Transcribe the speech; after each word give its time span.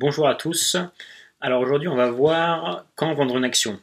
Bonjour 0.00 0.28
à 0.28 0.36
tous. 0.36 0.76
Alors 1.40 1.60
aujourd'hui 1.60 1.88
on 1.88 1.96
va 1.96 2.08
voir 2.08 2.86
quand 2.94 3.12
vendre 3.14 3.36
une 3.36 3.44
action. 3.44 3.80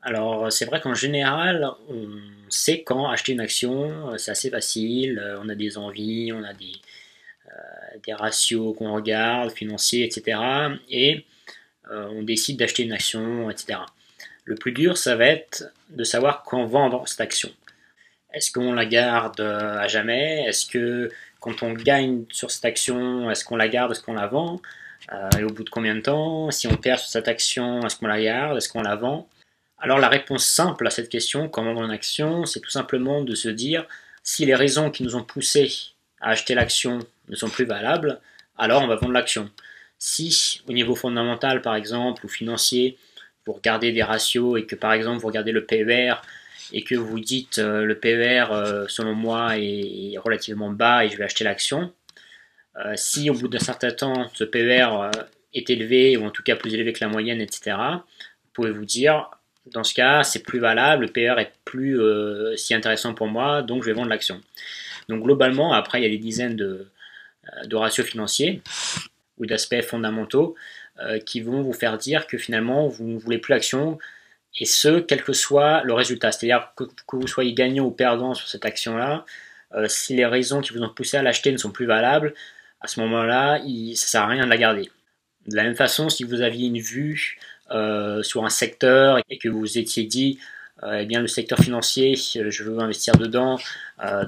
Alors 0.00 0.52
c'est 0.52 0.66
vrai 0.66 0.80
qu'en 0.80 0.94
général 0.94 1.68
on 1.90 2.06
sait 2.48 2.84
quand 2.84 3.10
acheter 3.10 3.32
une 3.32 3.40
action, 3.40 4.16
c'est 4.18 4.30
assez 4.30 4.50
facile, 4.50 5.20
on 5.42 5.48
a 5.48 5.56
des 5.56 5.78
envies, 5.78 6.32
on 6.32 6.44
a 6.44 6.52
des, 6.54 6.70
euh, 7.48 7.98
des 8.06 8.14
ratios 8.14 8.72
qu'on 8.78 8.92
regarde, 8.94 9.50
financiers, 9.50 10.04
etc. 10.04 10.38
Et 10.88 11.26
euh, 11.90 12.06
on 12.12 12.22
décide 12.22 12.56
d'acheter 12.56 12.84
une 12.84 12.92
action, 12.92 13.50
etc. 13.50 13.80
Le 14.44 14.54
plus 14.54 14.70
dur 14.70 14.96
ça 14.96 15.16
va 15.16 15.26
être 15.26 15.64
de 15.88 16.04
savoir 16.04 16.44
quand 16.44 16.66
vendre 16.66 17.08
cette 17.08 17.20
action. 17.20 17.50
Est-ce 18.32 18.52
qu'on 18.52 18.74
la 18.74 18.86
garde 18.86 19.40
à 19.40 19.88
jamais? 19.88 20.44
Est-ce 20.46 20.66
que 20.66 21.10
quand 21.40 21.64
on 21.64 21.72
gagne 21.72 22.26
sur 22.30 22.52
cette 22.52 22.64
action, 22.64 23.28
est-ce 23.28 23.44
qu'on 23.44 23.56
la 23.56 23.66
garde, 23.66 23.90
est-ce 23.90 24.02
qu'on 24.02 24.14
la 24.14 24.28
vend? 24.28 24.60
Euh, 25.10 25.28
et 25.38 25.44
au 25.44 25.50
bout 25.50 25.64
de 25.64 25.70
combien 25.70 25.94
de 25.94 26.00
temps 26.00 26.50
Si 26.50 26.66
on 26.66 26.76
perd 26.76 27.00
sur 27.00 27.08
cette 27.08 27.28
action, 27.28 27.80
est-ce 27.84 27.96
qu'on 27.96 28.06
la 28.06 28.22
garde 28.22 28.56
Est-ce 28.56 28.68
qu'on 28.68 28.82
la 28.82 28.96
vend? 28.96 29.28
Alors 29.78 29.98
la 29.98 30.08
réponse 30.08 30.46
simple 30.46 30.86
à 30.86 30.90
cette 30.90 31.08
question, 31.08 31.48
comment 31.48 31.74
vendre 31.74 31.86
une 31.86 31.92
action, 31.92 32.46
c'est 32.46 32.60
tout 32.60 32.70
simplement 32.70 33.22
de 33.22 33.34
se 33.34 33.48
dire 33.48 33.84
si 34.22 34.46
les 34.46 34.54
raisons 34.54 34.90
qui 34.90 35.02
nous 35.02 35.16
ont 35.16 35.24
poussé 35.24 35.72
à 36.20 36.30
acheter 36.30 36.54
l'action 36.54 37.00
ne 37.28 37.34
sont 37.34 37.48
plus 37.48 37.64
valables, 37.64 38.20
alors 38.56 38.82
on 38.82 38.86
va 38.86 38.94
vendre 38.94 39.12
l'action. 39.12 39.50
Si 39.98 40.62
au 40.68 40.72
niveau 40.72 40.94
fondamental 40.94 41.62
par 41.62 41.74
exemple 41.74 42.24
ou 42.24 42.28
financier, 42.28 42.96
vous 43.44 43.54
regardez 43.54 43.90
des 43.90 44.04
ratios 44.04 44.56
et 44.56 44.66
que 44.66 44.76
par 44.76 44.92
exemple 44.92 45.18
vous 45.18 45.26
regardez 45.26 45.50
le 45.50 45.64
PER 45.64 46.14
et 46.72 46.84
que 46.84 46.94
vous 46.94 47.18
dites 47.18 47.58
euh, 47.58 47.84
le 47.84 47.98
PER 47.98 48.46
euh, 48.52 48.86
selon 48.88 49.14
moi 49.14 49.58
est 49.58 50.16
relativement 50.18 50.70
bas 50.70 51.04
et 51.04 51.08
je 51.08 51.16
vais 51.16 51.24
acheter 51.24 51.42
l'action, 51.42 51.92
euh, 52.76 52.94
si 52.96 53.28
au 53.28 53.34
bout 53.34 53.48
d'un 53.48 53.58
certain 53.58 53.90
temps, 53.90 54.30
ce 54.34 54.44
PER 54.44 54.88
euh, 54.92 55.10
est 55.52 55.68
élevé, 55.68 56.16
ou 56.16 56.24
en 56.24 56.30
tout 56.30 56.42
cas 56.42 56.56
plus 56.56 56.72
élevé 56.74 56.92
que 56.92 57.04
la 57.04 57.08
moyenne, 57.08 57.40
etc., 57.40 57.76
vous 57.76 58.52
pouvez 58.54 58.70
vous 58.70 58.84
dire, 58.84 59.30
dans 59.66 59.84
ce 59.84 59.94
cas, 59.94 60.22
c'est 60.24 60.42
plus 60.42 60.58
valable, 60.58 61.04
le 61.04 61.12
PER 61.12 61.34
est 61.38 61.52
plus 61.64 62.00
euh, 62.00 62.56
si 62.56 62.74
intéressant 62.74 63.14
pour 63.14 63.26
moi, 63.26 63.62
donc 63.62 63.82
je 63.82 63.88
vais 63.88 63.92
vendre 63.92 64.08
l'action. 64.08 64.40
Donc 65.08 65.22
globalement, 65.22 65.72
après, 65.72 66.00
il 66.00 66.04
y 66.04 66.06
a 66.06 66.10
des 66.10 66.18
dizaines 66.18 66.56
de, 66.56 66.88
ratios 67.72 68.06
financiers 68.06 68.62
ou 69.38 69.46
d'aspects 69.46 69.82
fondamentaux 69.82 70.54
qui 71.26 71.40
vont 71.40 71.62
vous 71.62 71.72
faire 71.72 71.98
dire 71.98 72.28
que 72.28 72.38
finalement, 72.38 72.86
vous 72.86 73.04
ne 73.04 73.18
voulez 73.18 73.38
plus 73.38 73.52
l'action, 73.52 73.98
et 74.60 74.64
ce, 74.64 75.00
quel 75.00 75.24
que 75.24 75.32
soit 75.32 75.82
le 75.82 75.94
résultat. 75.94 76.30
C'est-à-dire 76.30 76.70
que, 76.76 76.84
que, 76.84 77.16
vous 77.16 77.26
soyez 77.26 77.52
gagnant 77.52 77.84
ou 77.84 77.90
perdant 77.90 78.34
sur 78.34 78.46
cette 78.46 78.64
action-là, 78.64 79.24
si 79.88 80.14
les 80.14 80.26
raisons 80.26 80.60
qui 80.60 80.72
vous 80.72 80.82
ont 80.82 80.90
poussé 80.90 81.16
à 81.16 81.22
l'acheter 81.22 81.50
ne 81.50 81.56
sont 81.56 81.72
plus 81.72 81.86
valables, 81.86 82.34
à 82.82 82.88
ce 82.88 83.00
moment-là, 83.00 83.58
ça 83.58 83.64
ne 83.64 83.94
sert 83.94 84.22
à 84.22 84.26
rien 84.26 84.44
de 84.44 84.50
la 84.50 84.58
garder. 84.58 84.90
De 85.46 85.56
la 85.56 85.64
même 85.64 85.76
façon, 85.76 86.08
si 86.08 86.24
vous 86.24 86.40
aviez 86.40 86.68
une 86.68 86.78
vue 86.78 87.38
euh, 87.70 88.22
sur 88.22 88.44
un 88.44 88.50
secteur 88.50 89.20
et 89.28 89.38
que 89.38 89.48
vous 89.48 89.78
étiez 89.78 90.04
dit, 90.04 90.38
euh, 90.82 91.00
eh 91.00 91.06
bien 91.06 91.20
le 91.20 91.26
secteur 91.26 91.58
financier, 91.58 92.14
euh, 92.36 92.50
je 92.50 92.64
veux 92.64 92.78
investir 92.80 93.16
dedans, 93.16 93.58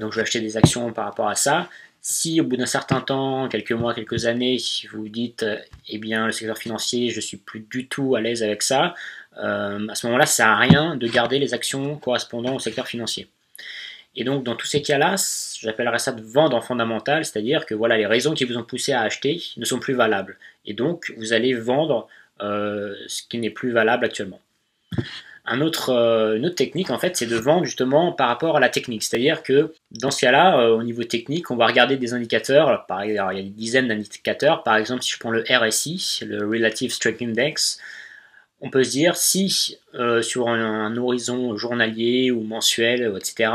donc 0.01 0.13
je 0.13 0.17
vais 0.17 0.23
acheter 0.23 0.41
des 0.41 0.57
actions 0.57 0.93
par 0.93 1.07
rapport 1.07 1.29
à 1.29 1.35
ça. 1.35 1.69
Si 2.01 2.41
au 2.41 2.45
bout 2.45 2.57
d'un 2.57 2.67
certain 2.67 3.01
temps, 3.01 3.49
quelques 3.49 3.73
mois, 3.73 3.95
quelques 3.95 4.27
années, 4.27 4.59
vous 4.93 5.03
vous 5.03 5.09
dites, 5.09 5.45
eh 5.89 5.99
bien 5.99 6.27
le 6.27 6.33
secteur 6.33 6.59
financier, 6.59 7.11
je 7.11 7.21
suis 7.21 7.39
plus 7.39 7.61
du 7.61 7.89
tout 7.89 8.15
à 8.15 8.21
l'aise 8.21 8.43
avec 8.43 8.63
ça, 8.63 8.95
à 9.37 9.95
ce 9.95 10.07
moment-là, 10.07 10.27
ça 10.27 10.37
sert 10.37 10.49
à 10.49 10.59
rien 10.59 10.97
de 10.97 11.09
garder 11.09 11.39
les 11.39 11.55
actions 11.55 11.97
correspondant 11.97 12.55
au 12.55 12.59
secteur 12.59 12.87
financier. 12.87 13.29
Et 14.17 14.25
donc, 14.25 14.45
dans 14.45 14.55
tous 14.55 14.67
ces 14.67 14.81
cas-là, 14.83 15.17
j'appellerais 15.61 15.99
ça 15.99 16.13
de 16.13 16.23
vendre 16.23 16.57
en 16.57 16.61
fondamental, 16.61 17.25
c'est-à-dire 17.25 17.67
que 17.67 17.75
voilà, 17.75 17.97
les 17.97 18.07
raisons 18.07 18.35
qui 18.35 18.45
vous 18.45 18.57
ont 18.57 18.63
poussé 18.63 18.93
à 18.93 19.03
acheter 19.03 19.43
ne 19.57 19.65
sont 19.65 19.81
plus 19.81 19.95
valables. 19.95 20.39
Et 20.67 20.73
donc, 20.73 21.13
vous 21.17 21.33
allez 21.33 21.55
vendre 21.55 22.09
euh, 22.41 22.95
ce 23.07 23.23
qui 23.29 23.39
n'est 23.39 23.51
plus 23.51 23.73
valable 23.73 24.05
actuellement. 24.05 24.41
Un 25.47 25.61
autre, 25.61 25.91
euh, 25.91 26.37
une 26.37 26.47
autre 26.47 26.55
technique, 26.55 26.91
en 26.91 26.99
fait, 26.99 27.17
c'est 27.17 27.27
de 27.27 27.37
vendre 27.37 27.65
justement 27.65 28.13
par 28.13 28.29
rapport 28.29 28.57
à 28.57 28.61
la 28.61 28.69
technique. 28.69 29.03
C'est-à-dire 29.03 29.43
que 29.43 29.75
dans 29.91 30.11
ce 30.11 30.21
cas-là, 30.23 30.59
euh, 30.59 30.77
au 30.77 30.83
niveau 30.83 31.05
technique, 31.05 31.51
on 31.51 31.57
va 31.57 31.67
regarder 31.67 31.97
des 31.97 32.15
indicateurs. 32.15 32.87
il 33.05 33.13
y 33.13 33.19
a 33.19 33.33
des 33.35 33.43
dizaines 33.43 33.89
d'indicateurs. 33.89 34.63
Par 34.63 34.77
exemple, 34.77 35.03
si 35.03 35.13
je 35.13 35.19
prends 35.19 35.31
le 35.31 35.45
RSI, 35.49 36.21
le 36.27 36.47
Relative 36.47 36.93
Strength 36.93 37.23
Index, 37.23 37.79
on 38.61 38.71
peut 38.71 38.85
se 38.85 38.91
dire 38.91 39.17
si 39.17 39.77
sur 40.23 40.49
un, 40.49 40.97
horizon 40.97 41.57
journalier 41.57 42.31
ou 42.31 42.41
mensuel, 42.41 43.13
etc., 43.17 43.51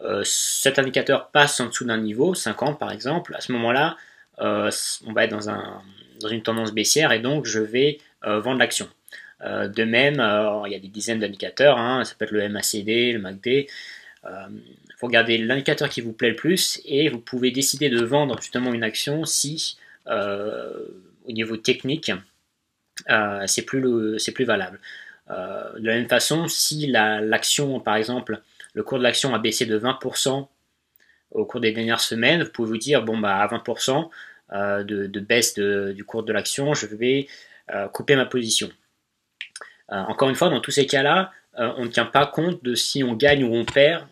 euh, 0.00 0.22
cet 0.24 0.78
indicateur 0.78 1.30
passe 1.30 1.60
en 1.60 1.66
dessous 1.66 1.84
d'un 1.84 1.98
niveau, 1.98 2.34
50 2.34 2.78
par 2.78 2.92
exemple, 2.92 3.34
à 3.34 3.40
ce 3.40 3.52
moment-là, 3.52 3.96
euh, 4.40 4.70
on 5.06 5.12
va 5.12 5.24
être 5.24 5.30
dans, 5.30 5.50
un, 5.50 5.82
dans, 6.20 6.28
une 6.28 6.42
tendance 6.42 6.72
baissière 6.72 7.12
et 7.12 7.18
donc 7.18 7.46
je 7.46 7.58
vais 7.58 7.98
euh, 8.24 8.40
vendre 8.40 8.58
l'action. 8.58 8.88
de 9.40 9.84
même, 9.84 10.14
il 10.66 10.72
y 10.72 10.74
a 10.74 10.78
des 10.78 10.88
dizaines 10.88 11.20
d'indicateurs, 11.20 11.78
hein, 11.78 12.04
ça 12.04 12.14
peut 12.16 12.24
être 12.24 12.32
le 12.32 12.48
MACD, 12.48 13.12
le 13.12 13.18
MACD. 13.18 13.68
Il 14.24 14.94
faut 14.96 15.06
regarder 15.06 15.38
l'indicateur 15.38 15.88
qui 15.88 16.00
vous 16.00 16.12
plaît 16.12 16.30
le 16.30 16.36
plus 16.36 16.80
et 16.84 17.08
vous 17.08 17.20
pouvez 17.20 17.52
décider 17.52 17.88
de 17.88 18.02
vendre 18.04 18.40
justement 18.40 18.74
une 18.74 18.82
action 18.82 19.24
si 19.24 19.78
au 20.06 21.32
niveau 21.32 21.56
technique 21.56 22.10
c'est 23.46 23.62
plus 23.64 24.44
valable. 24.44 24.80
De 25.28 25.86
la 25.86 25.94
même 25.94 26.08
façon, 26.08 26.48
si 26.48 26.86
l'action 26.86 27.80
par 27.80 27.96
exemple 27.96 28.40
le 28.74 28.82
cours 28.82 28.98
de 28.98 29.02
l'action 29.02 29.34
a 29.34 29.38
baissé 29.38 29.66
de 29.66 29.78
20% 29.78 30.46
au 31.32 31.44
cours 31.44 31.60
des 31.60 31.72
dernières 31.72 32.00
semaines, 32.00 32.44
vous 32.44 32.50
pouvez 32.50 32.68
vous 32.68 32.78
dire, 32.78 33.02
bon, 33.02 33.18
bah, 33.18 33.38
à 33.38 33.46
20% 33.48 34.08
euh, 34.52 34.84
de, 34.84 35.20
baisse 35.20 35.54
du 35.58 36.04
cours 36.04 36.22
de 36.22 36.32
l'action, 36.32 36.74
je 36.74 36.86
vais 36.86 37.26
euh, 37.74 37.88
couper 37.88 38.16
ma 38.16 38.24
position. 38.24 38.70
Euh, 39.90 39.96
encore 39.96 40.28
une 40.28 40.34
fois, 40.34 40.48
dans 40.48 40.60
tous 40.60 40.70
ces 40.70 40.86
cas-là, 40.86 41.32
on 41.60 41.86
ne 41.86 41.88
tient 41.88 42.06
pas 42.06 42.24
compte 42.24 42.62
de 42.62 42.76
si 42.76 43.02
on 43.02 43.14
gagne 43.14 43.42
ou 43.42 43.52
on 43.52 43.64
perd 43.64 44.06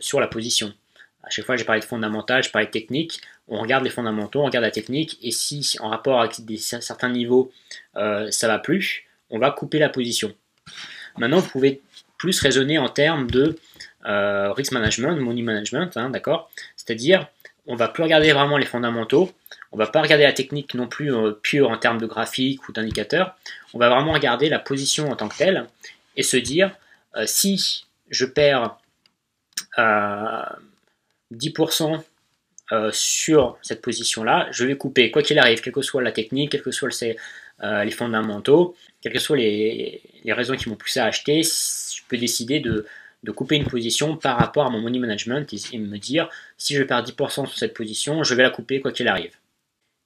sur 0.00 0.18
la 0.18 0.26
position. 0.26 0.74
À 1.22 1.30
chaque 1.30 1.44
fois, 1.44 1.54
j'ai 1.54 1.62
parlé 1.62 1.80
de 1.80 1.84
fondamental, 1.84 2.42
je 2.42 2.50
parlais 2.50 2.66
de 2.66 2.72
technique. 2.72 3.20
On 3.46 3.60
regarde 3.60 3.84
les 3.84 3.90
fondamentaux, 3.90 4.40
on 4.40 4.46
regarde 4.46 4.64
la 4.64 4.72
technique, 4.72 5.16
et 5.22 5.30
si 5.30 5.76
en 5.78 5.90
rapport 5.90 6.20
avec 6.20 6.34
certains 6.58 7.10
niveaux, 7.10 7.52
ça 7.94 8.48
va 8.48 8.58
plus, 8.58 9.04
on 9.30 9.38
va 9.38 9.52
couper 9.52 9.78
la 9.78 9.88
position. 9.88 10.34
Maintenant, 11.18 11.38
vous 11.38 11.48
pouvez 11.48 11.80
plus 12.18 12.40
raisonner 12.40 12.78
en 12.78 12.88
termes 12.88 13.30
de 13.30 13.56
euh, 14.06 14.52
risk 14.52 14.72
management, 14.72 15.16
money 15.16 15.42
management, 15.42 15.96
hein, 15.96 16.10
d'accord? 16.10 16.50
C'est-à-dire, 16.76 17.26
on 17.66 17.76
va 17.76 17.88
plus 17.88 18.02
regarder 18.02 18.32
vraiment 18.32 18.56
les 18.56 18.66
fondamentaux, 18.66 19.30
on 19.72 19.76
va 19.76 19.86
pas 19.86 20.02
regarder 20.02 20.24
la 20.24 20.32
technique 20.32 20.74
non 20.74 20.86
plus 20.86 21.14
euh, 21.14 21.32
pure 21.32 21.70
en 21.70 21.76
termes 21.76 21.98
de 21.98 22.06
graphique 22.06 22.68
ou 22.68 22.72
d'indicateurs, 22.72 23.36
on 23.74 23.78
va 23.78 23.88
vraiment 23.88 24.12
regarder 24.12 24.48
la 24.48 24.58
position 24.58 25.10
en 25.10 25.16
tant 25.16 25.28
que 25.28 25.36
telle 25.36 25.66
et 26.16 26.22
se 26.22 26.36
dire, 26.36 26.72
euh, 27.16 27.24
si 27.26 27.86
je 28.10 28.24
perds 28.24 28.76
10% 29.78 32.02
sur 32.92 33.58
cette 33.62 33.82
position-là, 33.82 34.48
je 34.50 34.64
vais 34.64 34.76
couper, 34.76 35.10
quoi 35.10 35.22
qu'il 35.22 35.38
arrive, 35.38 35.60
quelle 35.60 35.72
que 35.72 35.82
soit 35.82 36.02
la 36.02 36.12
technique, 36.12 36.52
quels 36.52 36.62
que 36.62 36.70
soient 36.70 36.90
les 37.62 37.90
fondamentaux, 37.90 38.76
quelles 39.00 39.12
que 39.12 39.18
soient 39.18 39.36
les, 39.36 40.02
les 40.24 40.32
raisons 40.32 40.56
qui 40.56 40.68
m'ont 40.68 40.76
poussé 40.76 41.00
à 41.00 41.06
acheter, 41.06 41.42
je 41.42 42.02
peux 42.08 42.16
décider 42.16 42.60
de, 42.60 42.86
couper 43.32 43.56
une 43.56 43.66
position 43.66 44.16
par 44.16 44.38
rapport 44.38 44.66
à 44.66 44.70
mon 44.70 44.80
money 44.80 44.98
management 44.98 45.52
et, 45.52 45.78
me 45.78 45.98
dire 45.98 46.28
si 46.56 46.74
je 46.74 46.82
perds 46.82 47.04
10% 47.04 47.46
sur 47.46 47.56
cette 47.56 47.74
position, 47.74 48.22
je 48.22 48.34
vais 48.34 48.42
la 48.42 48.50
couper 48.50 48.80
quoi 48.80 48.92
qu'il 48.92 49.08
arrive. 49.08 49.36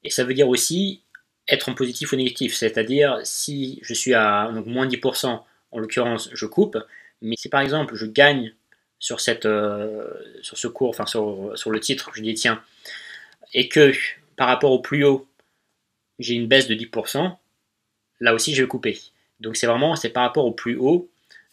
Et 0.03 0.09
ça 0.09 0.23
veut 0.23 0.33
dire 0.33 0.49
aussi 0.49 1.01
être 1.47 1.69
en 1.69 1.73
positif 1.73 2.11
ou 2.11 2.15
négatif, 2.15 2.55
c'est-à-dire 2.55 3.19
si 3.23 3.79
je 3.83 3.93
suis 3.93 4.13
à 4.13 4.49
moins 4.65 4.87
10%, 4.87 5.41
en 5.71 5.79
l'occurrence 5.79 6.29
je 6.33 6.45
coupe, 6.45 6.77
mais 7.21 7.35
si 7.37 7.49
par 7.49 7.61
exemple 7.61 7.95
je 7.95 8.05
gagne 8.05 8.53
sur, 8.99 9.17
euh, 9.45 10.09
ce 10.41 10.67
cours, 10.67 10.89
enfin 10.89 11.05
sur, 11.05 11.57
sur 11.57 11.71
le 11.71 11.79
titre 11.79 12.11
que 12.11 12.17
je 12.17 12.23
détiens, 12.23 12.61
et 13.53 13.69
que 13.69 13.91
par 14.35 14.47
rapport 14.47 14.71
au 14.71 14.79
plus 14.79 15.03
haut, 15.03 15.27
j'ai 16.19 16.33
une 16.33 16.47
baisse 16.47 16.67
de 16.67 16.75
10%, 16.75 17.35
là 18.19 18.33
aussi 18.33 18.53
je 18.55 18.63
vais 18.63 18.67
couper. 18.67 18.99
Donc 19.39 19.55
c'est 19.57 19.67
vraiment 19.67 19.95
c'est 19.95 20.09
par 20.09 20.23
rapport 20.23 20.45
au 20.45 20.51
plus 20.51 20.77
haut 20.77 21.09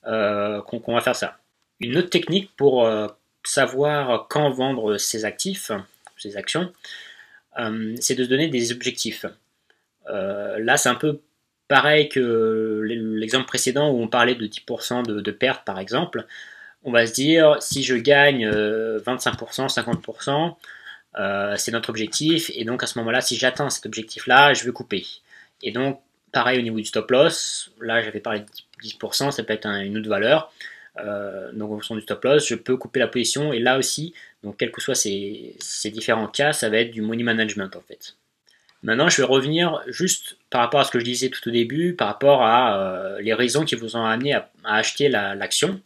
euh, 0.06 0.60
qu'on 0.62 0.94
va 0.94 1.00
faire 1.00 1.16
ça. 1.16 1.38
Une 1.80 1.96
autre 1.96 2.10
technique 2.10 2.50
pour 2.56 2.84
euh, 2.84 3.06
savoir 3.44 4.26
quand 4.28 4.50
vendre 4.50 4.98
ses 4.98 5.24
actifs, 5.24 5.70
ses 6.16 6.36
actions, 6.36 6.72
euh, 7.58 7.94
c'est 8.00 8.16
de 8.16 8.24
se 8.24 8.28
donner 8.28 8.48
des 8.48 8.72
objectifs. 8.72 9.26
Là, 10.08 10.76
c'est 10.76 10.88
un 10.88 10.96
peu 10.96 11.20
pareil 11.68 12.08
que 12.08 12.80
l'exemple 12.82 13.46
précédent 13.46 13.90
où 13.90 14.02
on 14.02 14.08
parlait 14.08 14.34
de 14.34 14.46
10% 14.46 15.06
de, 15.06 15.20
de 15.20 15.30
perte, 15.30 15.64
par 15.64 15.78
exemple. 15.78 16.26
On 16.84 16.90
va 16.90 17.06
se 17.06 17.14
dire, 17.14 17.62
si 17.62 17.84
je 17.84 17.94
gagne 17.94 18.48
25%, 18.48 19.72
50%, 19.72 21.56
c'est 21.56 21.72
notre 21.72 21.90
objectif, 21.90 22.50
et 22.54 22.64
donc 22.64 22.82
à 22.82 22.86
ce 22.86 22.98
moment-là, 22.98 23.20
si 23.20 23.36
j'atteins 23.36 23.70
cet 23.70 23.86
objectif-là, 23.86 24.52
je 24.54 24.64
vais 24.64 24.72
couper. 24.72 25.06
Et 25.62 25.70
donc, 25.70 26.00
pareil 26.32 26.58
au 26.58 26.62
niveau 26.62 26.78
du 26.78 26.84
stop 26.84 27.10
loss, 27.10 27.70
là 27.80 28.02
j'avais 28.02 28.20
parlé 28.20 28.40
de 28.40 28.46
10%, 28.82 29.30
ça 29.30 29.42
peut 29.42 29.52
être 29.52 29.66
une 29.66 29.98
autre 29.98 30.08
valeur. 30.08 30.52
Euh, 30.98 31.50
donc 31.52 31.70
en 31.70 31.74
fonction 31.74 31.94
du 31.94 32.02
stop 32.02 32.24
loss, 32.24 32.46
je 32.46 32.54
peux 32.54 32.76
couper 32.76 33.00
la 33.00 33.06
position 33.06 33.52
et 33.52 33.60
là 33.60 33.78
aussi, 33.78 34.12
donc 34.42 34.58
quels 34.58 34.70
que 34.70 34.80
soient 34.80 34.94
ces, 34.94 35.56
différents 35.86 36.26
cas, 36.26 36.52
ça 36.52 36.68
va 36.68 36.78
être 36.78 36.90
du 36.90 37.00
money 37.00 37.22
management 37.22 37.74
en 37.76 37.80
fait. 37.80 38.16
Maintenant, 38.82 39.08
je 39.08 39.18
vais 39.18 39.26
revenir 39.28 39.80
juste 39.86 40.36
par 40.50 40.60
rapport 40.60 40.80
à 40.80 40.84
ce 40.84 40.90
que 40.90 40.98
je 40.98 41.04
disais 41.04 41.28
tout 41.28 41.48
au 41.48 41.52
début, 41.52 41.94
par 41.94 42.08
rapport 42.08 42.42
à 42.42 42.78
euh, 42.78 43.20
les 43.20 43.32
raisons 43.32 43.64
qui 43.64 43.76
vous 43.76 43.96
ont 43.96 44.04
amené 44.04 44.34
à, 44.34 44.50
acheter 44.64 45.08
l'action. 45.08 45.80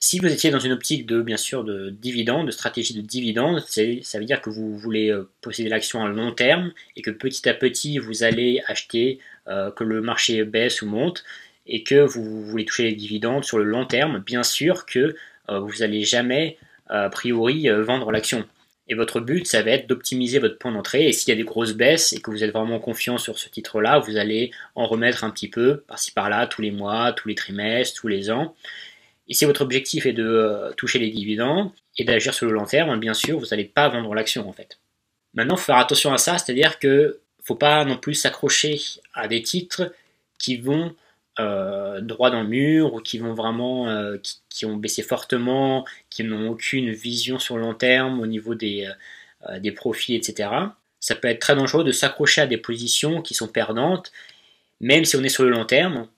si 0.00 0.18
vous 0.18 0.26
étiez 0.26 0.50
dans 0.50 0.58
une 0.58 0.72
optique 0.72 1.06
de, 1.06 1.22
bien 1.22 1.38
sûr, 1.38 1.64
de 1.64 1.88
dividende, 1.88 2.46
de 2.46 2.50
stratégie 2.50 2.92
de 2.92 3.00
dividende, 3.00 3.60
ça 3.60 4.18
veut 4.18 4.26
dire 4.26 4.42
que 4.42 4.50
vous 4.50 4.76
voulez 4.76 5.10
euh, 5.10 5.30
posséder 5.40 5.70
l'action 5.70 6.04
à 6.04 6.08
long 6.08 6.32
terme 6.32 6.72
et 6.94 7.00
que 7.00 7.10
petit 7.10 7.48
à 7.48 7.54
petit 7.54 7.98
vous 7.98 8.22
allez 8.22 8.62
acheter, 8.66 9.18
euh, 9.48 9.70
que 9.70 9.84
le 9.84 10.00
marché 10.00 10.44
baisse 10.44 10.82
ou 10.82 10.86
monte 10.86 11.24
et 11.66 11.82
que 11.82 11.96
vous 11.96 12.44
voulez 12.44 12.64
toucher 12.64 12.84
les 12.84 12.94
dividendes 12.94 13.44
sur 13.44 13.58
le 13.58 13.64
long 13.64 13.86
terme. 13.86 14.18
Bien 14.18 14.42
sûr 14.42 14.86
que 14.86 15.16
vous 15.48 15.78
n'allez 15.80 16.02
jamais, 16.02 16.58
a 16.88 17.08
priori, 17.08 17.68
vendre 17.68 18.10
l'action. 18.10 18.44
Et 18.88 18.94
votre 18.94 19.20
but, 19.20 19.46
ça 19.46 19.62
va 19.62 19.72
être 19.72 19.88
d'optimiser 19.88 20.38
votre 20.38 20.58
point 20.58 20.70
d'entrée. 20.70 21.08
Et 21.08 21.12
s'il 21.12 21.30
y 21.30 21.32
a 21.32 21.36
des 21.36 21.44
grosses 21.44 21.74
baisses 21.74 22.12
et 22.12 22.20
que 22.20 22.30
vous 22.30 22.44
êtes 22.44 22.52
vraiment 22.52 22.78
confiant 22.78 23.18
sur 23.18 23.38
ce 23.38 23.48
titre-là, 23.48 23.98
vous 23.98 24.16
allez 24.16 24.52
en 24.76 24.86
remettre 24.86 25.24
un 25.24 25.30
petit 25.30 25.48
peu 25.48 25.78
par-ci 25.88 26.12
par-là, 26.12 26.46
tous 26.46 26.62
les 26.62 26.70
mois, 26.70 27.12
tous 27.12 27.28
les 27.28 27.34
trimestres, 27.34 28.00
tous 28.00 28.08
les 28.08 28.30
ans. 28.30 28.54
Et 29.28 29.34
si 29.34 29.44
votre 29.44 29.62
objectif 29.62 30.06
est 30.06 30.12
de 30.12 30.24
euh, 30.24 30.72
toucher 30.74 31.00
les 31.00 31.10
dividendes 31.10 31.72
et 31.98 32.04
d'agir 32.04 32.32
sur 32.32 32.46
le 32.46 32.52
long 32.52 32.64
terme, 32.64 32.98
bien 33.00 33.14
sûr, 33.14 33.40
vous 33.40 33.46
n'allez 33.46 33.64
pas 33.64 33.88
vendre 33.88 34.14
l'action 34.14 34.48
en 34.48 34.52
fait. 34.52 34.78
Maintenant, 35.34 35.56
il 35.56 35.58
faut 35.58 35.64
faire 35.64 35.78
attention 35.78 36.12
à 36.12 36.18
ça, 36.18 36.38
c'est-à-dire 36.38 36.78
que 36.78 37.18
faut 37.46 37.54
pas 37.54 37.84
non 37.84 37.96
plus 37.96 38.14
s'accrocher 38.14 38.80
à 39.14 39.28
des 39.28 39.40
titres 39.40 39.92
qui 40.38 40.56
vont 40.56 40.94
euh, 41.38 42.00
droit 42.00 42.30
dans 42.30 42.42
le 42.42 42.48
mur 42.48 42.94
ou 42.94 43.00
qui 43.00 43.18
vont 43.18 43.34
vraiment 43.34 43.88
euh, 43.88 44.16
qui, 44.48 44.66
ont 44.66 44.76
baissé 44.76 45.02
fortement, 45.02 45.84
qui 46.10 46.24
n'ont 46.24 46.48
aucune 46.48 46.90
vision 46.90 47.38
sur 47.38 47.56
le 47.56 47.62
long 47.62 47.74
terme 47.74 48.20
au 48.20 48.26
niveau 48.26 48.54
des, 48.54 48.90
euh, 49.48 49.60
des 49.60 49.70
profits, 49.70 50.16
etc. 50.16 50.50
Ça 50.98 51.14
peut 51.14 51.28
être 51.28 51.40
très 51.40 51.54
dangereux 51.54 51.84
de 51.84 51.92
s'accrocher 51.92 52.40
à 52.40 52.46
des 52.46 52.56
positions 52.56 53.22
qui 53.22 53.34
sont 53.34 53.48
perdantes, 53.48 54.10
même 54.80 55.04
si 55.04 55.14
on 55.14 55.22
est 55.22 55.28
sur 55.28 55.44
le 55.44 55.50
long 55.50 55.66
terme. 55.66 56.08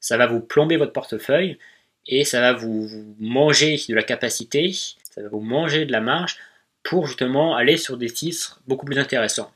Ça 0.00 0.16
va 0.16 0.26
vous 0.26 0.40
plomber 0.40 0.76
votre 0.78 0.92
portefeuille 0.92 1.58
et 2.06 2.24
ça 2.24 2.40
va 2.40 2.52
vous, 2.54 2.86
vous 2.86 3.16
manger 3.18 3.78
de 3.88 3.94
la 3.94 4.02
capacité, 4.02 4.72
ça 4.72 5.22
va 5.22 5.28
vous 5.28 5.40
manger 5.40 5.84
de 5.84 5.92
la 5.92 6.00
marge 6.00 6.38
pour 6.82 7.06
justement 7.08 7.56
aller 7.56 7.76
sur 7.76 7.98
des 7.98 8.10
titres 8.10 8.60
beaucoup 8.66 8.86
plus 8.86 8.98
intéressants. 8.98 9.52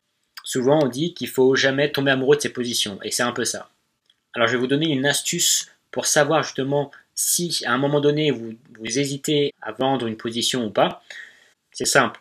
Souvent 0.51 0.81
on 0.83 0.89
dit 0.89 1.15
qu'il 1.15 1.29
faut 1.29 1.55
jamais 1.55 1.93
tomber 1.93 2.11
amoureux 2.11 2.35
de 2.35 2.41
ses 2.41 2.53
positions 2.53 3.01
et 3.05 3.13
c'est 3.13 3.23
un 3.23 3.31
peu 3.31 3.45
ça. 3.45 3.71
Alors 4.33 4.49
je 4.49 4.55
vais 4.55 4.59
vous 4.59 4.67
donner 4.67 4.91
une 4.91 5.07
astuce 5.07 5.71
pour 5.93 6.07
savoir 6.07 6.43
justement 6.43 6.91
si 7.15 7.63
à 7.67 7.73
un 7.73 7.79
moment 7.79 8.01
donné 8.01 8.33
vous, 8.33 8.57
hésitez 8.83 9.55
à 9.63 9.71
vendre 9.71 10.09
une 10.09 10.17
position 10.17 10.67
ou 10.67 10.71
pas. 10.71 11.05
C'est 11.71 11.85
simple. 11.85 12.19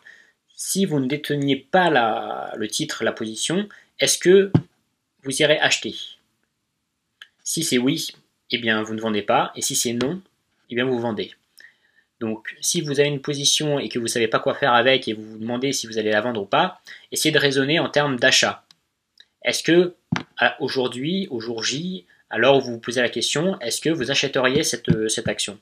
Si 0.54 0.86
vous 0.86 1.00
ne 1.00 1.08
déteniez 1.08 1.56
pas 1.56 2.52
le 2.54 2.68
titre, 2.68 3.02
la 3.02 3.10
position, 3.10 3.68
est-ce 3.98 4.16
que 4.16 4.52
vous 5.24 5.42
irez 5.42 5.58
acheter? 5.58 5.96
Si 7.42 7.64
c'est 7.64 7.78
oui, 7.78 8.12
eh 8.52 8.58
bien 8.58 8.80
vous 8.84 8.94
ne 8.94 9.00
vendez 9.00 9.22
pas. 9.22 9.50
Et 9.56 9.60
si 9.60 9.74
c'est 9.74 9.92
non, 9.92 10.22
eh 10.68 10.76
bien 10.76 10.84
vous 10.84 11.00
vendez. 11.00 11.34
Donc 12.20 12.54
si 12.60 12.82
vous 12.82 13.00
avez 13.00 13.08
une 13.08 13.22
position 13.22 13.78
et 13.78 13.88
que 13.88 13.98
vous 13.98 14.04
ne 14.04 14.10
savez 14.10 14.28
pas 14.28 14.38
quoi 14.38 14.54
faire 14.54 14.74
avec 14.74 15.08
et 15.08 15.14
vous 15.14 15.24
vous 15.24 15.38
demandez 15.38 15.72
si 15.72 15.86
vous 15.86 15.98
allez 15.98 16.10
la 16.10 16.20
vendre 16.20 16.42
ou 16.42 16.46
pas, 16.46 16.80
essayez 17.10 17.32
de 17.32 17.38
raisonner 17.38 17.80
en 17.80 17.88
termes 17.88 18.18
d'achat. 18.18 18.64
Est-ce 19.42 19.62
que 19.62 19.94
aujourd'hui, 20.60 21.26
au 21.30 21.40
jour 21.40 21.64
J, 21.64 22.06
alors 22.28 22.60
vous 22.60 22.72
vous 22.72 22.78
posez 22.78 23.00
la 23.00 23.08
question, 23.08 23.58
est-ce 23.60 23.80
que 23.80 23.88
vous 23.88 24.10
achèteriez 24.10 24.62
cette, 24.62 24.88
euh, 24.90 25.08
action? 25.26 25.58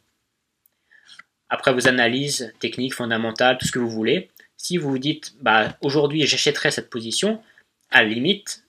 Après 1.48 1.72
vos 1.72 1.88
analyses 1.88 2.52
techniques, 2.58 2.94
fondamentales, 2.94 3.56
tout 3.58 3.66
ce 3.66 3.72
que 3.72 3.78
vous 3.78 3.88
voulez, 3.88 4.28
si 4.56 4.76
vous 4.76 4.90
vous 4.90 4.98
dites, 4.98 5.34
bah, 5.40 5.76
aujourd'hui 5.80 6.26
j'achèterai 6.26 6.72
cette 6.72 6.90
position, 6.90 7.40
à 7.90 8.02
la 8.02 8.08
limite, 8.08 8.64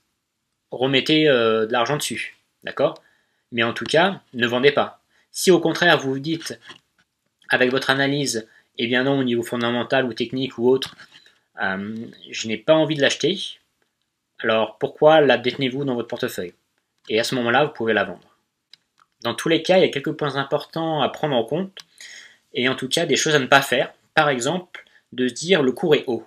remettez 0.72 1.28
euh, 1.28 1.66
de 1.66 1.74
l'argent 1.74 1.98
dessus. 1.98 2.38
D'accord? 2.64 3.02
Mais 3.52 3.64
en 3.64 3.74
tout 3.74 3.86
cas, 3.86 4.22
ne 4.34 4.48
vendez 4.48 4.72
pas. 4.72 5.02
Si 5.32 5.50
au 5.50 5.60
contraire 5.60 5.98
vous 6.00 6.14
vous 6.14 6.20
dites, 6.20 6.60
avec 7.50 7.72
votre 7.72 7.90
analyse, 7.90 8.48
eh 8.78 8.88
bien 8.88 9.04
non, 9.04 9.20
au 9.20 9.24
niveau 9.24 9.44
fondamental 9.44 10.06
ou 10.06 10.14
technique 10.14 10.58
ou 10.58 10.70
autre, 10.70 10.96
euh, 11.62 11.96
je 12.30 12.48
n'ai 12.48 12.58
pas 12.58 12.74
envie 12.74 12.96
de 12.96 13.02
l'acheter, 13.02 13.40
alors 14.40 14.78
pourquoi 14.78 15.22
la 15.22 15.38
détenez-vous 15.38 15.84
dans 15.84 15.96
votre 15.96 16.08
portefeuille? 16.08 16.54
Et 17.10 17.20
à 17.20 17.24
ce 17.24 17.36
moment-là, 17.36 17.66
vous 17.66 17.74
pouvez 17.74 17.94
la 17.94 18.04
vendre. 18.04 18.36
Dans 19.22 19.34
tous 19.34 19.50
les 19.50 19.62
cas, 19.64 19.78
il 19.78 19.82
y 19.82 19.86
a 19.86 19.90
quelques 19.90 20.14
points 20.14 20.38
importants 20.38 21.02
à 21.02 21.10
prendre 21.10 21.36
en 21.36 21.44
compte, 21.44 21.78
et 22.54 22.70
en 22.70 22.76
tout 22.76 22.88
cas 22.88 23.06
des 23.06 23.18
choses 23.18 23.36
à 23.36 23.40
ne 23.40 23.48
pas 23.48 23.62
faire. 23.62 23.94
Par 24.16 24.30
exemple, 24.30 24.86
de 25.12 25.28
se 25.28 25.34
dire 25.34 25.62
le 25.62 25.72
cours 25.72 25.96
est 25.96 26.06
haut, 26.08 26.26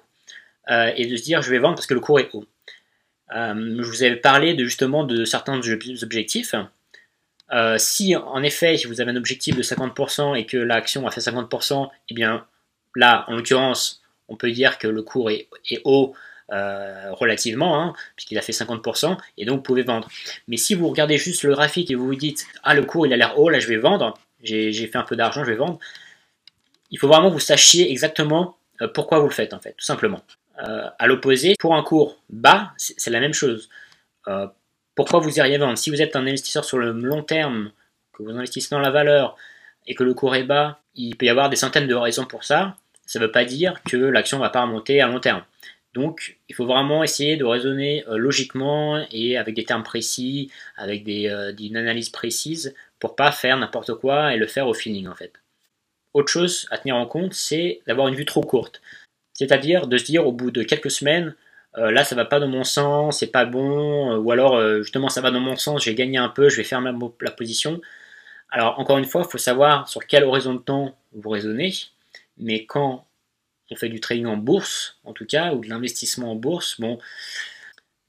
euh, 0.70 0.92
et 0.96 1.06
de 1.06 1.16
se 1.16 1.22
dire 1.22 1.42
je 1.42 1.50
vais 1.50 1.58
vendre 1.58 1.74
parce 1.74 1.86
que 1.86 1.94
le 1.94 2.00
cours 2.00 2.20
est 2.20 2.28
haut. 2.32 2.44
Euh, 3.34 3.76
je 3.82 3.88
vous 3.88 4.02
avais 4.02 4.16
parlé 4.16 4.54
de, 4.54 4.64
justement 4.64 5.04
de 5.04 5.24
certains 5.24 5.58
objectifs. 6.02 6.54
Euh, 7.52 7.76
si 7.78 8.16
en 8.16 8.42
effet 8.42 8.76
vous 8.86 9.00
avez 9.00 9.10
un 9.10 9.16
objectif 9.16 9.56
de 9.56 9.62
50% 9.62 10.36
et 10.36 10.46
que 10.46 10.56
l'action 10.56 11.06
a 11.06 11.10
fait 11.10 11.20
50%, 11.20 11.90
eh 12.08 12.14
bien 12.14 12.46
là, 12.96 13.24
en 13.28 13.36
l'occurrence, 13.36 14.02
on 14.28 14.36
peut 14.36 14.50
dire 14.50 14.78
que 14.78 14.88
le 14.88 15.02
cours 15.02 15.30
est 15.30 15.48
haut 15.84 16.14
euh, 16.52 17.12
relativement, 17.12 17.80
hein, 17.80 17.94
puisqu'il 18.14 18.36
a 18.36 18.42
fait 18.42 18.52
50%, 18.52 19.16
et 19.38 19.46
donc 19.46 19.58
vous 19.58 19.62
pouvez 19.62 19.82
vendre. 19.82 20.08
Mais 20.48 20.58
si 20.58 20.74
vous 20.74 20.88
regardez 20.88 21.16
juste 21.16 21.44
le 21.44 21.52
graphique 21.52 21.90
et 21.90 21.94
vous 21.94 22.04
vous 22.04 22.14
dites, 22.14 22.46
ah 22.62 22.74
le 22.74 22.84
cours 22.84 23.06
il 23.06 23.12
a 23.14 23.16
l'air 23.16 23.38
haut, 23.38 23.48
là 23.48 23.58
je 23.58 23.68
vais 23.68 23.78
vendre, 23.78 24.18
j'ai 24.42 24.72
fait 24.72 24.98
un 24.98 25.02
peu 25.02 25.16
d'argent, 25.16 25.44
je 25.44 25.50
vais 25.50 25.56
vendre, 25.56 25.78
il 26.90 26.98
faut 26.98 27.08
vraiment 27.08 27.28
que 27.28 27.34
vous 27.34 27.40
sachiez 27.40 27.90
exactement 27.90 28.58
euh, 28.82 28.88
pourquoi 28.88 29.20
vous 29.20 29.28
le 29.28 29.32
faites 29.32 29.54
en 29.54 29.60
fait, 29.60 29.72
tout 29.78 29.84
simplement. 29.84 30.20
Euh, 30.62 30.90
à 30.98 31.06
l'opposé, 31.06 31.54
pour 31.58 31.74
un 31.74 31.82
cours 31.82 32.20
bas, 32.28 32.72
c'est 32.76 33.10
la 33.10 33.20
même 33.20 33.32
chose. 33.32 33.70
Pourquoi 34.94 35.20
vous 35.20 35.38
iriez 35.38 35.58
vendre 35.58 35.78
Si 35.78 35.90
vous 35.90 36.02
êtes 36.02 36.16
un 36.16 36.26
investisseur 36.26 36.64
sur 36.64 36.78
le 36.78 36.92
long 36.92 37.22
terme, 37.22 37.72
que 38.12 38.22
vous 38.22 38.30
investissez 38.30 38.68
dans 38.70 38.80
la 38.80 38.90
valeur 38.90 39.36
et 39.86 39.94
que 39.94 40.04
le 40.04 40.14
cours 40.14 40.36
est 40.36 40.44
bas, 40.44 40.80
il 40.94 41.16
peut 41.16 41.26
y 41.26 41.30
avoir 41.30 41.48
des 41.48 41.56
centaines 41.56 41.86
de 41.88 41.94
raisons 41.94 42.26
pour 42.26 42.44
ça. 42.44 42.76
Ça 43.06 43.18
ne 43.18 43.24
veut 43.24 43.32
pas 43.32 43.44
dire 43.44 43.82
que 43.84 43.96
l'action 43.96 44.38
ne 44.38 44.42
va 44.42 44.50
pas 44.50 44.62
remonter 44.62 45.00
à 45.00 45.08
long 45.08 45.20
terme. 45.20 45.44
Donc, 45.94 46.38
il 46.48 46.54
faut 46.54 46.64
vraiment 46.64 47.04
essayer 47.04 47.36
de 47.36 47.44
raisonner 47.44 48.04
euh, 48.08 48.16
logiquement 48.16 49.04
et 49.10 49.36
avec 49.36 49.54
des 49.54 49.64
termes 49.64 49.82
précis, 49.82 50.50
avec 50.76 51.04
des, 51.04 51.28
euh, 51.28 51.52
une 51.58 51.76
analyse 51.76 52.08
précise, 52.08 52.74
pour 52.98 53.14
pas 53.14 53.32
faire 53.32 53.58
n'importe 53.58 53.94
quoi 53.94 54.32
et 54.32 54.38
le 54.38 54.46
faire 54.46 54.68
au 54.68 54.74
feeling 54.74 55.08
en 55.08 55.14
fait. 55.14 55.32
Autre 56.14 56.30
chose 56.30 56.66
à 56.70 56.78
tenir 56.78 56.96
en 56.96 57.06
compte, 57.06 57.34
c'est 57.34 57.80
d'avoir 57.86 58.08
une 58.08 58.14
vue 58.14 58.24
trop 58.24 58.42
courte. 58.42 58.80
C'est-à-dire 59.34 59.86
de 59.86 59.98
se 59.98 60.04
dire 60.04 60.26
au 60.26 60.32
bout 60.32 60.50
de 60.50 60.62
quelques 60.62 60.90
semaines, 60.90 61.34
là 61.76 62.04
ça 62.04 62.14
va 62.14 62.24
pas 62.24 62.40
dans 62.40 62.48
mon 62.48 62.64
sens, 62.64 63.18
c'est 63.18 63.32
pas 63.32 63.44
bon, 63.44 64.16
ou 64.16 64.30
alors 64.30 64.82
justement 64.82 65.08
ça 65.08 65.20
va 65.20 65.30
dans 65.30 65.40
mon 65.40 65.56
sens, 65.56 65.84
j'ai 65.84 65.94
gagné 65.94 66.18
un 66.18 66.28
peu, 66.28 66.48
je 66.48 66.56
vais 66.56 66.64
faire 66.64 66.80
la 66.80 67.30
position. 67.30 67.80
Alors 68.50 68.78
encore 68.78 68.98
une 68.98 69.06
fois, 69.06 69.22
il 69.26 69.30
faut 69.30 69.38
savoir 69.38 69.88
sur 69.88 70.06
quel 70.06 70.24
horizon 70.24 70.54
de 70.54 70.60
temps 70.60 70.94
vous 71.12 71.30
raisonnez, 71.30 71.72
mais 72.36 72.66
quand 72.66 73.06
on 73.70 73.76
fait 73.76 73.88
du 73.88 74.00
trading 74.00 74.26
en 74.26 74.36
bourse, 74.36 74.98
en 75.04 75.12
tout 75.12 75.24
cas, 75.26 75.54
ou 75.54 75.64
de 75.64 75.68
l'investissement 75.68 76.32
en 76.32 76.34
bourse, 76.34 76.78
bon, 76.78 76.98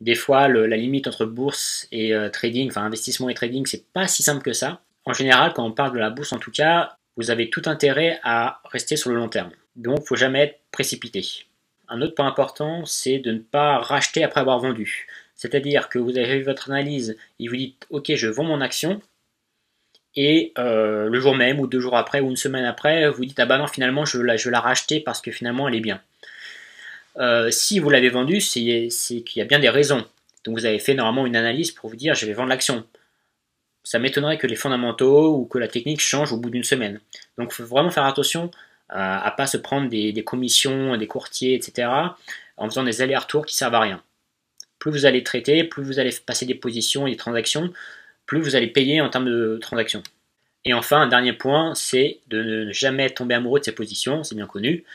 des 0.01 0.15
fois, 0.15 0.49
la 0.49 0.75
limite 0.75 1.07
entre 1.07 1.25
bourse 1.25 1.87
et 1.91 2.13
euh, 2.13 2.29
trading, 2.29 2.69
enfin 2.69 2.81
investissement 2.81 3.29
et 3.29 3.33
trading, 3.33 3.65
c'est 3.65 3.85
pas 3.93 4.07
si 4.07 4.21
simple 4.21 4.43
que 4.43 4.51
ça. 4.51 4.81
En 5.05 5.13
général, 5.13 5.53
quand 5.53 5.65
on 5.65 5.71
parle 5.71 5.93
de 5.93 5.99
la 5.99 6.09
bourse, 6.09 6.33
en 6.33 6.39
tout 6.39 6.51
cas, 6.51 6.97
vous 7.15 7.31
avez 7.31 7.49
tout 7.49 7.61
intérêt 7.65 8.19
à 8.23 8.61
rester 8.65 8.97
sur 8.97 9.11
le 9.11 9.15
long 9.15 9.29
terme. 9.29 9.51
Donc, 9.77 10.05
faut 10.05 10.17
jamais 10.17 10.41
être 10.41 10.59
précipité. 10.71 11.45
Un 11.93 12.01
autre 12.01 12.15
point 12.15 12.25
important, 12.25 12.85
c'est 12.85 13.19
de 13.19 13.31
ne 13.31 13.37
pas 13.37 13.77
racheter 13.77 14.23
après 14.23 14.41
avoir 14.41 14.57
vendu. 14.57 15.07
C'est-à-dire 15.35 15.89
que 15.89 15.99
vous 15.99 16.17
avez 16.17 16.39
vu 16.39 16.43
votre 16.43 16.71
analyse 16.71 17.15
et 17.39 17.47
vous 17.47 17.55
dites, 17.55 17.85
ok, 17.91 18.15
je 18.15 18.27
vends 18.27 18.43
mon 18.43 18.61
action, 18.61 18.99
et 20.15 20.53
euh, 20.57 21.07
le 21.07 21.19
jour 21.19 21.35
même 21.35 21.59
ou 21.59 21.67
deux 21.67 21.79
jours 21.79 21.95
après 21.95 22.19
ou 22.19 22.29
une 22.29 22.35
semaine 22.35 22.65
après, 22.65 23.09
vous 23.09 23.25
dites 23.25 23.39
ah 23.39 23.45
bah 23.45 23.57
non 23.57 23.67
finalement 23.67 24.05
je, 24.05 24.19
la, 24.19 24.37
je 24.37 24.49
la 24.49 24.59
racheter 24.59 24.99
parce 24.99 25.21
que 25.21 25.31
finalement 25.31 25.67
elle 25.67 25.75
est 25.75 25.81
bien. 25.81 26.01
Euh, 27.17 27.51
si 27.51 27.79
vous 27.79 27.89
l'avez 27.89 28.09
vendue, 28.09 28.41
c'est 28.41 28.59
qu'il 28.59 29.35
y 29.35 29.41
a 29.41 29.45
bien 29.45 29.59
des 29.59 29.69
raisons. 29.69 30.05
Donc 30.45 30.57
vous 30.57 30.65
avez 30.65 30.79
fait 30.79 30.93
normalement 30.95 31.25
une 31.25 31.35
analyse 31.35 31.71
pour 31.71 31.89
vous 31.89 31.95
dire 31.95 32.15
je 32.15 32.25
vais 32.25 32.33
vendre 32.33 32.49
l'action. 32.49 32.85
Ça 33.83 33.99
m'étonnerait 33.99 34.37
que 34.37 34.47
les 34.47 34.55
fondamentaux 34.55 35.35
ou 35.35 35.45
que 35.45 35.57
la 35.59 35.67
technique 35.67 36.01
change 36.01 36.31
au 36.31 36.37
bout 36.37 36.49
d'une 36.49 36.63
semaine. 36.63 36.99
Donc 37.37 37.49
il 37.51 37.55
faut 37.55 37.65
vraiment 37.65 37.91
faire 37.91 38.05
attention 38.05 38.49
à 38.89 39.33
pas 39.35 39.47
se 39.47 39.57
prendre 39.57 39.89
des, 39.89 40.11
des, 40.11 40.23
commissions, 40.23 40.97
des 40.97 41.07
courtiers, 41.07 41.55
etc. 41.55 41.89
en 42.57 42.69
faisant 42.69 42.83
des 42.83 43.01
allers-retours 43.01 43.45
qui 43.45 43.55
servent 43.55 43.75
à 43.75 43.79
rien. 43.79 44.03
Plus 44.77 44.91
vous 44.91 45.05
allez 45.05 45.23
traiter, 45.23 45.63
plus 45.63 45.83
vous 45.83 45.99
allez 45.99 46.11
passer 46.25 46.45
des 46.45 46.55
positions 46.55 47.07
et 47.07 47.11
des 47.11 47.17
transactions, 47.17 47.73
plus 48.25 48.41
vous 48.41 48.55
allez 48.55 48.67
payer 48.67 49.01
en 49.01 49.09
termes 49.09 49.25
de 49.25 49.57
transactions. 49.61 50.03
Et 50.65 50.73
enfin, 50.73 51.01
un 51.01 51.07
dernier 51.07 51.33
point, 51.33 51.75
c'est 51.75 52.19
de 52.27 52.41
ne 52.41 52.71
jamais 52.71 53.09
tomber 53.09 53.35
amoureux 53.35 53.59
de 53.59 53.65
ses 53.65 53.73
positions, 53.73 54.23
c'est 54.23 54.35
bien 54.35 54.47
connu. 54.47 54.85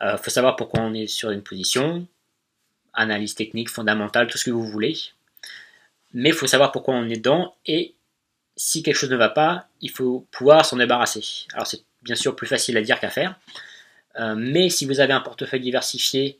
Il 0.00 0.06
euh, 0.06 0.16
faut 0.16 0.30
savoir 0.30 0.56
pourquoi 0.56 0.80
on 0.80 0.94
est 0.94 1.06
sur 1.06 1.30
une 1.30 1.42
position, 1.42 2.06
analyse 2.92 3.34
technique, 3.34 3.68
fondamentale, 3.68 4.28
tout 4.28 4.38
ce 4.38 4.44
que 4.44 4.50
vous 4.50 4.66
voulez. 4.66 4.96
Mais 6.12 6.30
il 6.30 6.34
faut 6.34 6.46
savoir 6.46 6.72
pourquoi 6.72 6.94
on 6.94 7.08
est 7.08 7.16
dedans 7.16 7.54
et 7.66 7.94
si 8.56 8.82
quelque 8.82 8.96
chose 8.96 9.10
ne 9.10 9.16
va 9.16 9.28
pas, 9.28 9.68
il 9.80 9.90
faut 9.90 10.26
pouvoir 10.30 10.64
s'en 10.64 10.76
débarrasser. 10.76 11.46
Alors 11.54 11.66
c'est 11.66 11.82
bien 12.02 12.16
sûr 12.16 12.36
plus 12.36 12.46
facile 12.46 12.76
à 12.76 12.82
dire 12.82 13.00
qu'à 13.00 13.10
faire, 13.10 13.38
euh, 14.18 14.34
mais 14.36 14.70
si 14.70 14.86
vous 14.86 15.00
avez 15.00 15.12
un 15.12 15.20
portefeuille 15.20 15.60
diversifié 15.60 16.38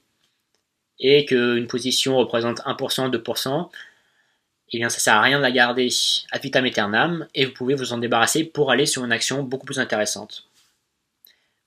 et 0.98 1.24
qu'une 1.24 1.66
position 1.66 2.16
représente 2.16 2.60
1%, 2.60 3.10
2%, 3.10 3.70
eh 4.72 4.78
bien 4.78 4.88
ça 4.88 4.98
sert 4.98 5.14
à 5.14 5.22
rien 5.22 5.38
de 5.38 5.42
la 5.42 5.50
garder 5.50 5.88
ad 6.30 6.42
vitam 6.42 6.64
aeternam 6.64 7.26
et 7.34 7.44
vous 7.46 7.52
pouvez 7.52 7.74
vous 7.74 7.92
en 7.92 7.98
débarrasser 7.98 8.44
pour 8.44 8.70
aller 8.70 8.86
sur 8.86 9.04
une 9.04 9.12
action 9.12 9.42
beaucoup 9.42 9.66
plus 9.66 9.78
intéressante. 9.78 10.44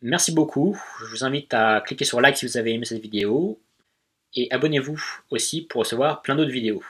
Merci 0.01 0.33
beaucoup, 0.33 0.77
je 0.99 1.05
vous 1.05 1.23
invite 1.23 1.53
à 1.53 1.81
cliquer 1.81 2.05
sur 2.05 2.21
like 2.21 2.37
si 2.37 2.45
vous 2.45 2.57
avez 2.57 2.73
aimé 2.73 2.85
cette 2.85 3.01
vidéo 3.01 3.59
et 4.35 4.51
abonnez-vous 4.51 5.01
aussi 5.29 5.61
pour 5.61 5.79
recevoir 5.79 6.21
plein 6.21 6.35
d'autres 6.35 6.51
vidéos. 6.51 6.83